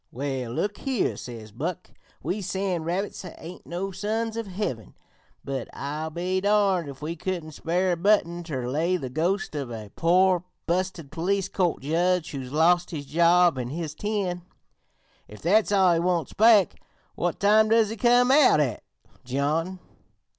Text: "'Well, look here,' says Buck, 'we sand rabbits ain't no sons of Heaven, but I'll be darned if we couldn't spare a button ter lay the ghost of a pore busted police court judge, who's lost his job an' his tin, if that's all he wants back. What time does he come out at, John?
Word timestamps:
"'Well, 0.11 0.49
look 0.51 0.79
here,' 0.79 1.15
says 1.15 1.51
Buck, 1.51 1.91
'we 2.23 2.41
sand 2.41 2.87
rabbits 2.87 3.23
ain't 3.37 3.67
no 3.67 3.91
sons 3.91 4.35
of 4.35 4.47
Heaven, 4.47 4.95
but 5.45 5.67
I'll 5.73 6.09
be 6.09 6.41
darned 6.41 6.89
if 6.89 7.03
we 7.03 7.15
couldn't 7.15 7.51
spare 7.51 7.91
a 7.91 7.95
button 7.95 8.43
ter 8.43 8.67
lay 8.67 8.97
the 8.97 9.11
ghost 9.11 9.53
of 9.53 9.69
a 9.69 9.91
pore 9.95 10.43
busted 10.65 11.11
police 11.11 11.47
court 11.49 11.83
judge, 11.83 12.31
who's 12.31 12.51
lost 12.51 12.89
his 12.89 13.05
job 13.05 13.59
an' 13.59 13.69
his 13.69 13.93
tin, 13.93 14.41
if 15.27 15.39
that's 15.39 15.71
all 15.71 15.93
he 15.93 15.99
wants 15.99 16.33
back. 16.33 16.81
What 17.13 17.39
time 17.39 17.69
does 17.69 17.89
he 17.91 17.95
come 17.95 18.31
out 18.31 18.59
at, 18.59 18.81
John? 19.23 19.77